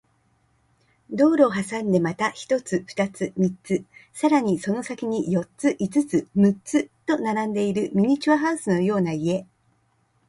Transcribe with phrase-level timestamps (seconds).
[1.11, 9.45] 道路を挟んでまた一つ、二つ、三つ、さらにその先に四つ、五つ、六つと並んでいるミニチュアハウスのような家